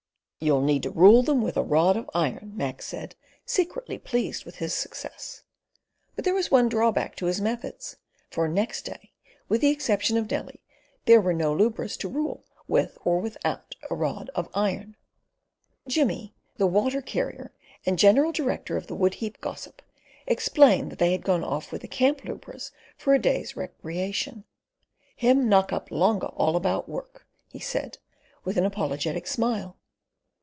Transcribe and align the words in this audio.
"You'll 0.43 0.63
need 0.63 0.81
to 0.81 0.89
rule 0.89 1.21
them 1.21 1.43
with 1.43 1.55
a 1.55 1.61
rod 1.61 1.95
of 1.95 2.09
iron," 2.15 2.53
Mac 2.55 2.81
said, 2.81 3.15
secretly 3.45 3.99
pleased 3.99 4.43
with 4.43 4.55
his 4.55 4.73
success. 4.73 5.43
But 6.15 6.25
there 6.25 6.33
was 6.33 6.49
one 6.49 6.67
drawback 6.67 7.15
to 7.17 7.27
his 7.27 7.39
methods, 7.39 7.97
for 8.31 8.47
next 8.47 8.83
day, 8.85 9.11
with 9.47 9.61
the 9.61 9.69
exception 9.69 10.17
of 10.17 10.31
Nellie, 10.31 10.63
there 11.05 11.21
were 11.21 11.35
no 11.35 11.53
lubras 11.53 11.95
to 11.97 12.07
rule 12.09 12.43
with 12.67 12.97
or 13.05 13.19
without 13.19 13.75
a 13.87 13.93
rod 13.93 14.31
of 14.33 14.49
iron. 14.55 14.95
Jimmy, 15.87 16.33
the 16.57 16.65
water 16.65 17.03
carrier 17.03 17.51
and 17.85 17.99
general 17.99 18.31
director 18.31 18.75
of 18.75 18.87
the 18.87 18.95
woodheap 18.95 19.41
gossip, 19.41 19.83
explained 20.25 20.91
that 20.91 20.97
they 20.97 21.11
had 21.11 21.21
gone 21.21 21.43
off 21.43 21.71
with 21.71 21.83
the 21.83 21.87
camp 21.87 22.23
lubras 22.23 22.71
for 22.97 23.13
a 23.13 23.19
day's 23.21 23.55
recreation; 23.55 24.45
"Him 25.15 25.47
knock 25.47 25.71
up 25.71 25.91
longa 25.91 26.29
all 26.29 26.55
about 26.55 26.89
work," 26.89 27.27
he 27.47 27.59
said, 27.59 27.99
with 28.43 28.57
an 28.57 28.65
apologetic 28.65 29.27
smile. 29.27 29.77